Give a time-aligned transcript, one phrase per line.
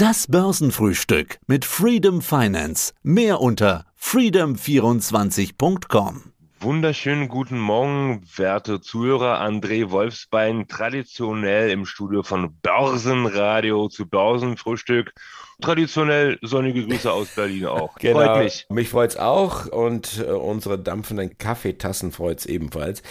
[0.00, 2.92] Das Börsenfrühstück mit Freedom Finance.
[3.02, 6.37] Mehr unter freedom24.com.
[6.60, 9.40] Wunderschönen guten Morgen, werte Zuhörer.
[9.40, 15.12] André Wolfsbein, traditionell im Studio von Börsenradio zu Börsenfrühstück.
[15.60, 17.94] Traditionell sonnige Grüße aus Berlin auch.
[17.98, 18.18] Genau.
[18.18, 18.66] Freut mich.
[18.70, 23.04] Mich freut's auch und äh, unsere dampfenden Kaffeetassen freut's ebenfalls.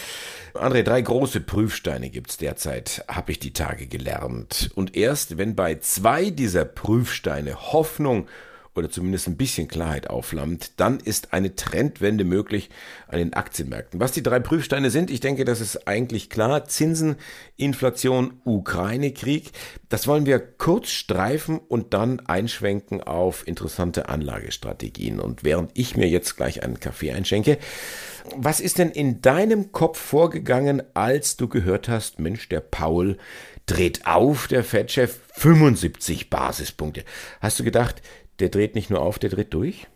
[0.53, 4.71] André, drei große Prüfsteine gibt's derzeit, habe ich die Tage gelernt.
[4.75, 8.27] Und erst wenn bei zwei dieser Prüfsteine Hoffnung
[8.77, 12.69] oder zumindest ein bisschen Klarheit aufflammt, dann ist eine Trendwende möglich
[13.07, 13.99] an den Aktienmärkten.
[13.99, 16.65] Was die drei Prüfsteine sind, ich denke, das ist eigentlich klar.
[16.65, 17.15] Zinsen,
[17.55, 19.51] Inflation, Ukraine-Krieg.
[19.89, 25.19] Das wollen wir kurz streifen und dann einschwenken auf interessante Anlagestrategien.
[25.19, 27.57] Und während ich mir jetzt gleich einen Kaffee einschenke,
[28.35, 33.17] was ist denn in deinem Kopf vorgegangen, als du gehört hast, Mensch, der Paul
[33.65, 37.03] dreht auf, der Fettchef, 75 Basispunkte.
[37.41, 38.01] Hast du gedacht,
[38.39, 39.87] der dreht nicht nur auf, der dreht durch?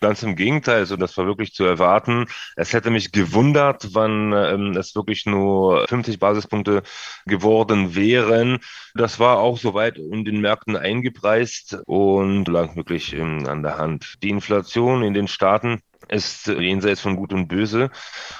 [0.00, 2.26] Ganz im Gegenteil, also das war wirklich zu erwarten.
[2.54, 6.82] Es hätte mich gewundert, wann ähm, es wirklich nur 50 Basispunkte
[7.24, 8.58] geworden wären.
[8.94, 14.16] Das war auch soweit in den Märkten eingepreist und lag wirklich ähm, an der Hand.
[14.22, 17.90] Die Inflation in den Staaten ist jenseits von Gut und Böse.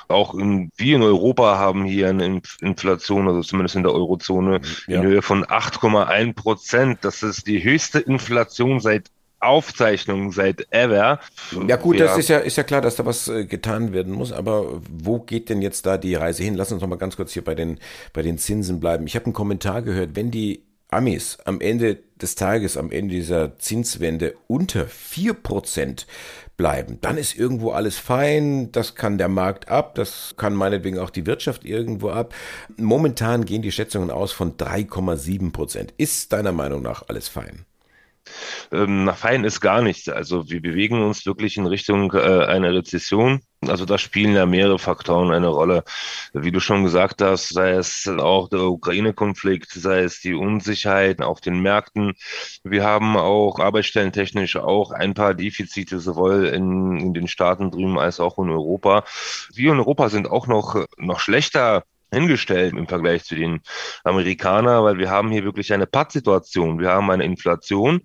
[0.08, 5.00] Auch in, wir in Europa haben hier eine Inflation, also zumindest in der Eurozone, ja.
[5.00, 6.98] in Höhe von 8,1 Prozent.
[7.00, 11.20] Das ist die höchste Inflation seit Aufzeichnung seit ever.
[11.66, 12.06] Ja gut, ja.
[12.06, 15.20] das ist ja, ist ja klar, dass da was äh, getan werden muss, aber wo
[15.20, 16.54] geht denn jetzt da die Reise hin?
[16.54, 17.78] Lass uns noch mal ganz kurz hier bei den,
[18.12, 19.06] bei den Zinsen bleiben.
[19.06, 23.58] Ich habe einen Kommentar gehört, wenn die Amis am Ende des Tages, am Ende dieser
[23.58, 26.06] Zinswende unter vier Prozent
[26.56, 31.10] bleiben, dann ist irgendwo alles fein, das kann der Markt ab, das kann meinetwegen auch
[31.10, 32.34] die Wirtschaft irgendwo ab.
[32.76, 35.92] Momentan gehen die Schätzungen aus von 3,7 Prozent.
[35.98, 37.66] Ist deiner Meinung nach alles fein?
[38.72, 40.08] Ähm, nach fein ist gar nichts.
[40.08, 43.40] Also wir bewegen uns wirklich in Richtung äh, einer Rezession.
[43.66, 45.82] Also da spielen ja mehrere Faktoren eine Rolle.
[46.32, 51.40] Wie du schon gesagt hast, sei es auch der Ukraine-Konflikt, sei es die Unsicherheit auf
[51.40, 52.14] den Märkten.
[52.64, 58.20] Wir haben auch arbeitsstellentechnisch auch ein paar Defizite, sowohl in, in den Staaten drüben als
[58.20, 59.04] auch in Europa.
[59.54, 63.60] Wir in Europa sind auch noch, noch schlechter hingestellt im Vergleich zu den
[64.04, 66.78] Amerikanern, weil wir haben hier wirklich eine Pattsituation.
[66.78, 68.00] Wir haben eine Inflation,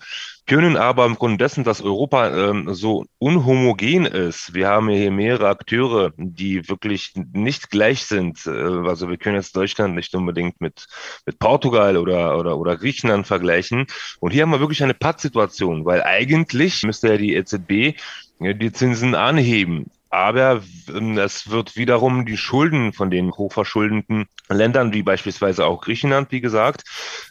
[0.47, 5.47] können aber im Grunde dessen, dass Europa ähm, so unhomogen ist, wir haben hier mehrere
[5.47, 8.45] Akteure, die wirklich nicht gleich sind.
[8.45, 10.87] Äh, also wir können jetzt Deutschland nicht unbedingt mit,
[11.25, 13.85] mit Portugal oder, oder, oder Griechenland vergleichen.
[14.19, 17.97] Und hier haben wir wirklich eine Pattsituation, weil eigentlich müsste ja die EZB
[18.39, 19.91] die Zinsen anheben.
[20.11, 26.31] Aber ähm, es wird wiederum die Schulden von den hochverschuldeten Ländern, wie beispielsweise auch Griechenland,
[26.31, 26.83] wie gesagt,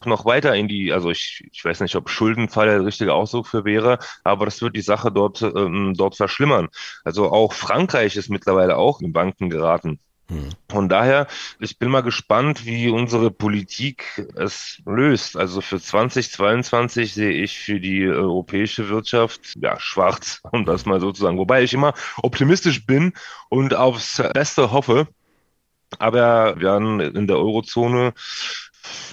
[0.06, 3.64] noch weiter in die, also ich, ich weiß nicht, ob Schuldenfall der richtige Ausdruck für
[3.66, 6.68] wäre, aber das wird die Sache dort, ähm, dort verschlimmern.
[7.04, 10.00] Also auch Frankreich ist mittlerweile auch in Banken geraten.
[10.30, 10.50] Hm.
[10.68, 11.26] Von daher,
[11.58, 15.36] ich bin mal gespannt, wie unsere Politik es löst.
[15.36, 21.10] Also für 2022 sehe ich für die europäische Wirtschaft ja schwarz, um das mal so
[21.10, 21.36] zu sagen.
[21.36, 23.12] Wobei ich immer optimistisch bin
[23.48, 25.08] und aufs Beste hoffe.
[25.98, 28.14] Aber wir werden in der Eurozone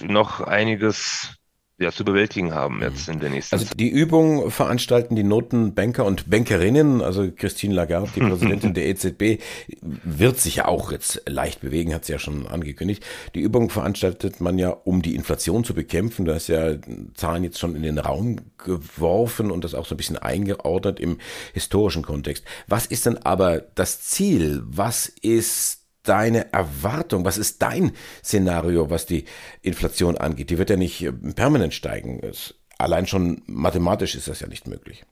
[0.00, 1.37] noch einiges
[1.78, 6.28] ja, zu bewältigen haben jetzt in der nächsten Also die Übung veranstalten die Notenbanker und
[6.28, 9.40] Bankerinnen, also Christine Lagarde, die Präsidentin der EZB,
[9.80, 13.04] wird sich ja auch jetzt leicht bewegen, hat sie ja schon angekündigt.
[13.36, 16.24] Die Übung veranstaltet man ja, um die Inflation zu bekämpfen.
[16.24, 16.74] Du hast ja
[17.14, 21.18] Zahlen jetzt schon in den Raum geworfen und das auch so ein bisschen eingeordnet im
[21.54, 22.44] historischen Kontext.
[22.66, 24.62] Was ist denn aber das Ziel?
[24.66, 27.24] Was ist deine Erwartung?
[27.24, 27.92] Was ist dein
[28.24, 29.24] Szenario, was die
[29.62, 30.50] Inflation angeht?
[30.50, 32.20] Die wird ja nicht äh, permanent steigen.
[32.22, 35.04] Es, allein schon mathematisch ist das ja nicht möglich.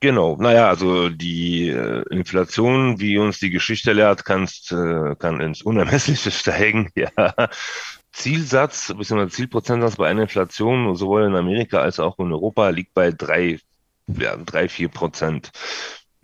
[0.00, 5.62] Genau, naja, also die äh, Inflation, wie uns die Geschichte lehrt, kannst, äh, kann ins
[5.62, 6.90] Unermessliche steigen.
[6.96, 7.34] Ja.
[8.12, 9.28] Zielsatz, bzw.
[9.28, 13.58] Zielprozentsatz bei einer Inflation, sowohl in Amerika als auch in Europa, liegt bei drei,
[14.06, 15.50] ja, drei, vier Prozent.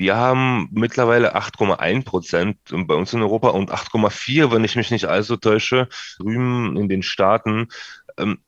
[0.00, 5.04] Wir haben mittlerweile 8,1 Prozent bei uns in Europa und 8,4, wenn ich mich nicht
[5.04, 7.68] allzu täusche, drüben in den Staaten.
[8.16, 8.38] Ähm,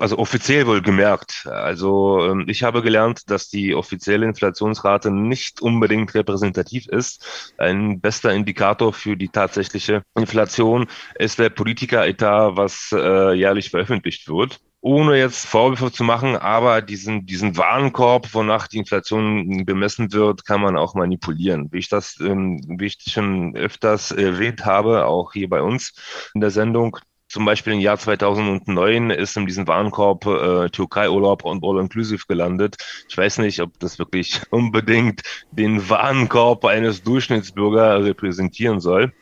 [0.00, 1.46] also offiziell wohl gemerkt.
[1.46, 7.52] Also ähm, ich habe gelernt, dass die offizielle Inflationsrate nicht unbedingt repräsentativ ist.
[7.58, 10.86] Ein bester Indikator für die tatsächliche Inflation
[11.18, 17.26] ist der Politikeretat, was äh, jährlich veröffentlicht wird ohne jetzt Vorwürfe zu machen, aber diesen,
[17.26, 21.68] diesen Warenkorb, wonach die Inflation bemessen wird, kann man auch manipulieren.
[21.72, 25.94] Wie ich das, ähm, wie ich schon öfters erwähnt habe, auch hier bei uns
[26.34, 26.96] in der Sendung,
[27.28, 32.76] zum Beispiel im Jahr 2009 ist in diesem Warenkorb äh, Türkei-Urlaub und All-Inclusive gelandet.
[33.08, 39.12] Ich weiß nicht, ob das wirklich unbedingt den Warenkorb eines Durchschnittsbürger repräsentieren soll.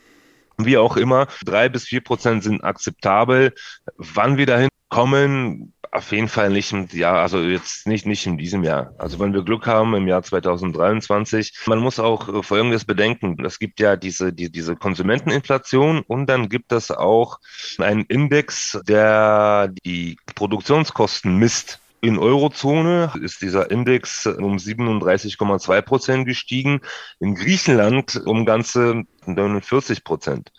[0.59, 3.53] Wie auch immer, drei bis vier Prozent sind akzeptabel.
[3.97, 8.37] Wann wir dahin kommen, auf jeden Fall nicht im Jahr, also jetzt nicht, nicht in
[8.37, 8.95] diesem Jahr.
[8.99, 11.55] Also wenn wir Glück haben im Jahr 2023.
[11.67, 13.43] Man muss auch äh, Folgendes bedenken.
[13.45, 17.39] Es gibt ja diese, die, diese Konsumenteninflation und dann gibt es auch
[17.79, 21.81] einen Index, der die Produktionskosten misst.
[22.01, 26.81] In Eurozone ist dieser Index um 37,2 Prozent gestiegen,
[27.21, 30.53] in Griechenland um ganze 49 Prozent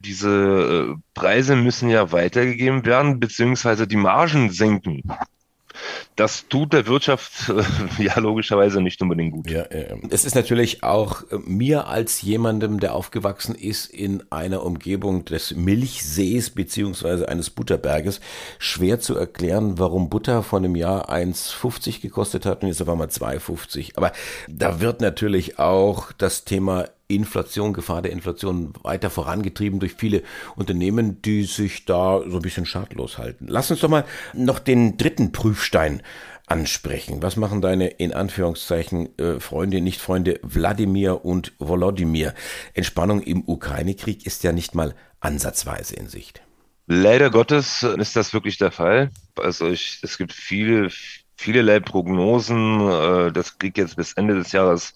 [0.00, 5.02] diese äh, Preise müssen ja weitergegeben werden, beziehungsweise die Margen sinken.
[6.16, 9.50] Das tut der Wirtschaft äh, ja logischerweise nicht unbedingt gut.
[9.50, 14.64] Ja, äh, es ist natürlich auch äh, mir als jemandem, der aufgewachsen ist in einer
[14.64, 18.20] Umgebung des Milchsees beziehungsweise eines Butterberges,
[18.58, 23.08] schwer zu erklären, warum Butter von einem Jahr 1,50 gekostet hat und jetzt auf einmal
[23.08, 23.96] 2,50.
[23.96, 24.12] Aber
[24.48, 30.22] da wird natürlich auch das Thema Inflation, Gefahr der Inflation weiter vorangetrieben durch viele
[30.56, 33.46] Unternehmen, die sich da so ein bisschen schadlos halten.
[33.48, 36.02] Lass uns doch mal noch den dritten Prüfstein
[36.46, 37.22] ansprechen.
[37.22, 42.34] Was machen deine in Anführungszeichen äh, Freunde, nicht Freunde Wladimir und Volodymyr?
[42.74, 46.42] Entspannung im Ukraine-Krieg ist ja nicht mal ansatzweise in Sicht.
[46.86, 49.10] Leider Gottes ist das wirklich der Fall.
[49.36, 50.88] Also ich, es gibt viele,
[51.38, 54.94] vielerlei Prognosen, äh, dass Krieg jetzt bis Ende des Jahres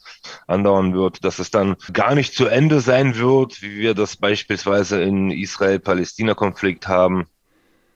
[0.48, 5.00] andauern wird, dass es dann gar nicht zu Ende sein wird, wie wir das beispielsweise
[5.00, 7.26] in Israel-Palästina-Konflikt haben,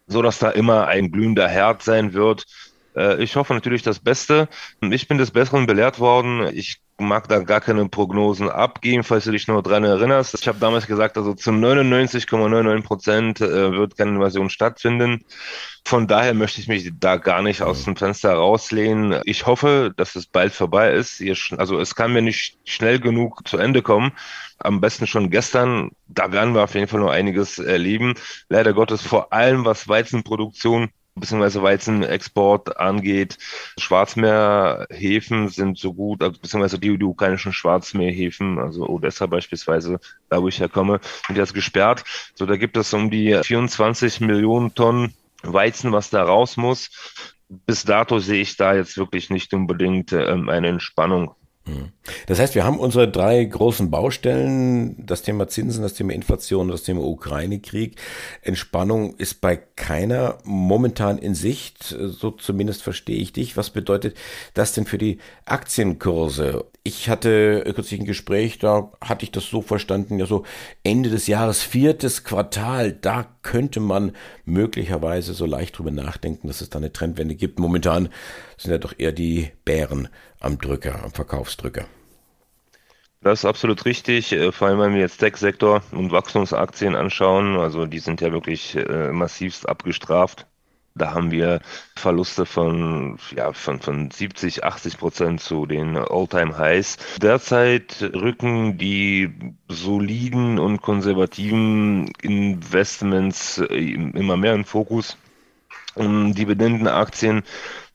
[0.07, 2.47] so dass da immer ein glühender Herd sein wird.
[2.95, 4.49] Äh, ich hoffe natürlich das Beste.
[4.81, 6.49] Ich bin des Besseren belehrt worden.
[6.55, 10.35] Ich mag da gar keine Prognosen abgeben, falls du dich nur dran erinnerst.
[10.35, 15.25] Ich habe damals gesagt, also zu 99,99 Prozent äh, wird keine Invasion stattfinden.
[15.85, 19.21] Von daher möchte ich mich da gar nicht aus dem Fenster rauslehnen.
[19.25, 21.23] Ich hoffe, dass es bald vorbei ist.
[21.59, 24.13] Also es kann mir nicht schnell genug zu Ende kommen.
[24.59, 25.91] Am besten schon gestern.
[26.09, 28.15] Da werden wir auf jeden Fall noch einiges erleben.
[28.49, 33.39] Leider Gottes vor allem was Weizenproduktion beziehungsweise Weizenexport angeht.
[33.79, 39.99] Schwarzmeerhäfen sind so gut, also beziehungsweise die, die ukrainischen Schwarzmeerhäfen, also Odessa beispielsweise,
[40.29, 42.05] da wo ich herkomme, sind jetzt gesperrt.
[42.35, 46.91] So, da gibt es um die 24 Millionen Tonnen Weizen, was da raus muss.
[47.49, 51.36] Bis dato sehe ich da jetzt wirklich nicht unbedingt ähm, eine Entspannung.
[52.27, 56.85] Das heißt, wir haben unsere drei großen Baustellen, das Thema Zinsen, das Thema Inflation, das
[56.85, 57.97] Thema Ukraine-Krieg.
[58.43, 63.57] Entspannung ist bei keiner momentan in Sicht, so zumindest verstehe ich dich.
[63.57, 64.17] Was bedeutet
[64.55, 66.67] das denn für die Aktienkurse?
[66.87, 70.45] Ich hatte kürzlich ein Gespräch, da hatte ich das so verstanden, ja so
[70.85, 74.13] Ende des Jahres, viertes Quartal, da könnte man
[74.45, 77.59] möglicherweise so leicht drüber nachdenken, dass es da eine Trendwende gibt.
[77.59, 78.09] Momentan
[78.57, 80.07] sind ja doch eher die Bären
[80.39, 81.87] am Drücker, am Verkaufsdrücker.
[83.21, 87.87] Das ist absolut richtig, äh, vor allem wenn wir jetzt Tech-Sektor und Wachstumsaktien anschauen, also
[87.87, 90.47] die sind ja wirklich äh, massivst abgestraft.
[90.97, 91.61] Da haben wir
[91.95, 96.97] Verluste von, ja, von, von 70, 80 Prozent zu den All-Time-Highs.
[97.21, 99.31] Derzeit rücken die
[99.69, 105.19] soliden und konservativen Investments äh, immer mehr in Fokus.
[105.95, 107.43] Und Dividendenaktien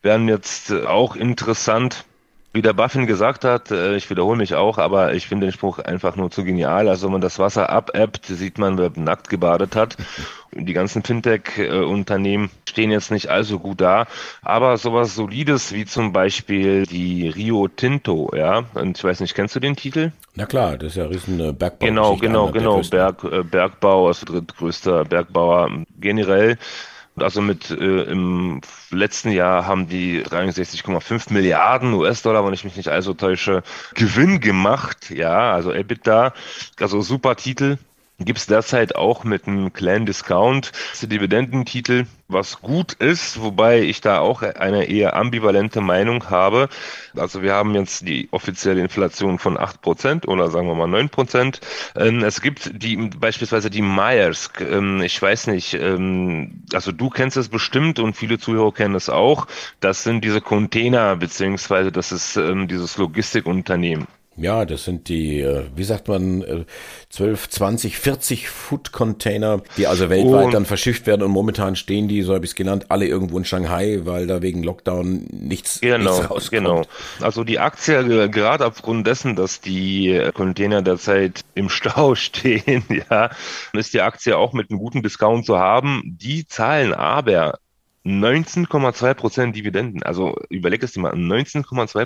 [0.03, 2.05] werden jetzt auch interessant
[2.53, 5.79] wie der Buffin gesagt hat, äh, ich wiederhole mich auch, aber ich finde den Spruch
[5.79, 6.89] einfach nur zu genial.
[6.89, 9.97] Also wenn man das Wasser abebbt, sieht man, wer nackt gebadet hat.
[10.53, 14.05] Die ganzen Fintech-Unternehmen stehen jetzt nicht allzu gut da,
[14.41, 19.55] aber sowas Solides wie zum Beispiel die Rio Tinto, ja, und ich weiß nicht, kennst
[19.55, 20.11] du den Titel?
[20.35, 21.85] Na klar, das ist ja riesen äh, Bergbau.
[21.85, 25.69] Genau, genau, genau, Berg, äh, Bergbau, also drittgrößter Bergbauer
[26.01, 26.57] generell
[27.15, 32.89] also mit äh, im letzten Jahr haben die 63,5 Milliarden US-Dollar, wenn ich mich nicht
[32.89, 33.63] also täusche,
[33.95, 35.09] Gewinn gemacht.
[35.11, 36.33] Ja, also EBITDA,
[36.79, 37.77] also super Titel.
[38.25, 44.19] Gibt es derzeit auch mit einem kleinen Discount Dividendentitel, was gut ist, wobei ich da
[44.19, 46.69] auch eine eher ambivalente Meinung habe.
[47.15, 51.59] Also wir haben jetzt die offizielle Inflation von 8% oder sagen wir mal 9%.
[51.95, 54.51] Ähm, es gibt die beispielsweise die Myers.
[54.59, 59.09] Ähm, ich weiß nicht, ähm, also du kennst es bestimmt und viele Zuhörer kennen es
[59.09, 59.47] auch.
[59.79, 64.07] Das sind diese Container beziehungsweise das ist dieses Logistikunternehmen.
[64.37, 66.65] Ja, das sind die, äh, wie sagt man,
[67.09, 72.21] 12, 20, 40 Food-Container, die also weltweit und dann verschifft werden und momentan stehen die,
[72.21, 76.11] so habe ich es genannt, alle irgendwo in Shanghai, weil da wegen Lockdown nichts, genau,
[76.11, 76.51] nichts rauskommt.
[76.51, 76.81] Genau,
[77.19, 83.31] also die Aktie, gerade aufgrund dessen, dass die Container derzeit im Stau stehen, ja,
[83.73, 86.01] ist die Aktie auch mit einem guten Discount zu haben.
[86.05, 87.59] Die zahlen aber
[88.05, 90.03] 19,2 Prozent Dividenden.
[90.03, 92.05] Also überleg es dir mal, 19,2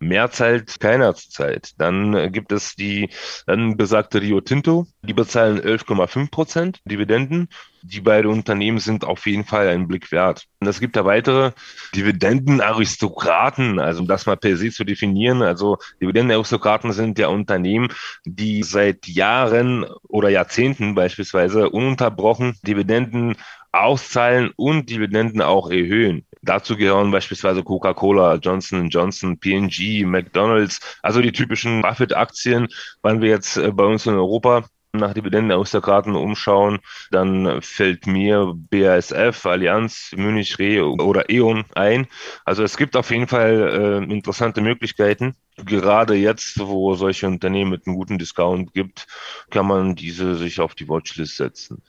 [0.00, 1.72] Mehr zahlt keiner zurzeit.
[1.78, 3.10] Dann äh, gibt es die
[3.46, 7.48] dann besagte Rio Tinto, die bezahlen 11,5 Prozent Dividenden.
[7.82, 10.46] Die beiden Unternehmen sind auf jeden Fall einen Blick wert.
[10.60, 11.52] Und es gibt da weitere
[11.94, 15.42] Dividendenaristokraten, also um das mal per se zu definieren.
[15.42, 17.88] Also Dividendenaristokraten sind ja Unternehmen,
[18.24, 23.36] die seit Jahren oder Jahrzehnten beispielsweise ununterbrochen Dividenden
[23.72, 26.26] auszahlen und Dividenden auch erhöhen.
[26.48, 32.68] Dazu gehören beispielsweise Coca-Cola, Johnson Johnson, P&G, McDonald's, also die typischen Buffett-Aktien.
[33.02, 34.64] Wenn wir jetzt äh, bei uns in Europa
[34.94, 36.78] nach Dividendenaristokraten umschauen,
[37.10, 42.06] dann fällt mir BASF, Allianz, Münich Re oder E.ON ein.
[42.46, 47.86] Also es gibt auf jeden Fall äh, interessante Möglichkeiten gerade jetzt, wo solche Unternehmen mit
[47.86, 49.06] einem guten Discount gibt,
[49.50, 51.82] kann man diese sich auf die Watchlist setzen.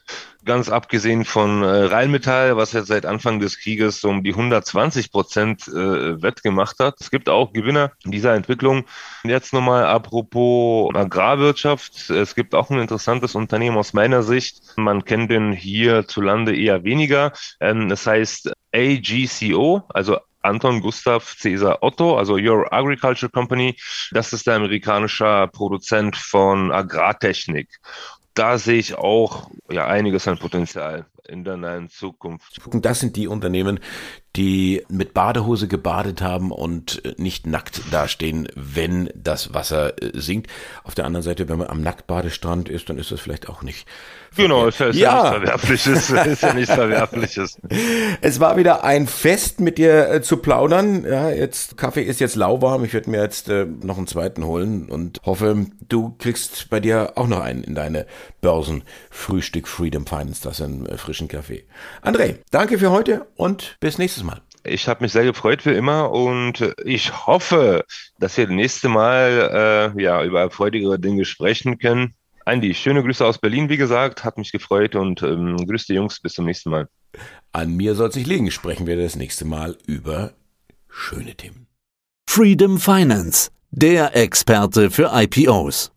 [0.44, 5.68] Ganz abgesehen von äh, Rheinmetall, was jetzt seit Anfang des Krieges um die 120 Prozent
[5.68, 6.96] äh, wettgemacht hat.
[7.00, 8.84] Es gibt auch Gewinner dieser Entwicklung.
[9.22, 12.10] Jetzt nochmal apropos Agrarwirtschaft.
[12.10, 14.62] Es gibt auch ein interessantes Unternehmen aus meiner Sicht.
[14.76, 17.32] Man kennt den hierzulande eher weniger.
[17.60, 23.76] Ähm, das heißt AGCO, also Anton Gustav Cäsar Otto, also Your Agriculture Company.
[24.12, 27.78] Das ist der amerikanische Produzent von Agrartechnik.
[28.34, 32.60] Da sehe ich auch ja einiges an Potenzial in der nahen Zukunft.
[32.72, 33.80] Das sind die Unternehmen,
[34.36, 40.50] die mit Badehose gebadet haben und nicht nackt dastehen, wenn das Wasser äh, sinkt.
[40.84, 43.86] Auf der anderen Seite, wenn man am Nacktbadestrand ist, dann ist das vielleicht auch nicht.
[44.36, 45.12] Genau, ist ja, ist ja.
[45.12, 46.10] nichts Verwerfliches.
[46.26, 47.58] ist ja nichts Verwerfliches.
[48.20, 51.04] Es war wieder ein Fest, mit dir äh, zu plaudern.
[51.04, 52.84] Ja, jetzt Kaffee ist jetzt lauwarm.
[52.84, 57.12] Ich werde mir jetzt äh, noch einen zweiten holen und hoffe, du kriegst bei dir
[57.16, 58.06] auch noch einen in deine
[58.40, 61.64] Börsenfrühstück Freedom Finance, das einen äh, frischen Kaffee.
[62.02, 64.29] André, danke für heute und bis nächstes Mal.
[64.64, 67.84] Ich habe mich sehr gefreut wie immer und ich hoffe,
[68.18, 72.14] dass wir das nächste Mal äh, ja, über freudigere Dinge sprechen können.
[72.44, 76.20] Andi, schöne Grüße aus Berlin, wie gesagt, hat mich gefreut und ähm, grüß die Jungs,
[76.20, 76.88] bis zum nächsten Mal.
[77.52, 80.32] An mir soll es nicht liegen, sprechen wir das nächste Mal über
[80.88, 81.66] schöne Themen.
[82.28, 85.92] Freedom Finance, der Experte für IPOs.